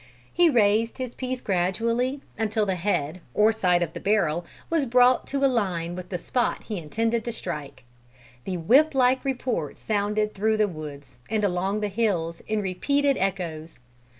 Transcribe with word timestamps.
He 0.33 0.49
raised 0.49 0.97
his 0.97 1.13
piece 1.13 1.41
gradually, 1.41 2.21
until 2.35 2.65
the 2.65 2.73
head, 2.73 3.21
or 3.35 3.51
sight 3.51 3.83
of 3.83 3.93
the 3.93 3.99
barrel, 3.99 4.47
was 4.67 4.85
brought 4.87 5.27
to 5.27 5.45
a 5.45 5.45
line 5.45 5.95
with 5.95 6.09
the 6.09 6.17
spot 6.17 6.63
he 6.63 6.79
intended 6.79 7.23
to 7.23 7.31
strike. 7.31 7.83
The 8.45 8.57
whip 8.57 8.95
like 8.95 9.23
report 9.23 9.73
resounded 9.73 10.33
through 10.33 10.57
the 10.57 10.67
woods, 10.67 11.19
and 11.29 11.43
along 11.43 11.81
the 11.81 11.87
hills, 11.87 12.41
in 12.47 12.63
repeated 12.63 13.15
echoes. 13.19 13.77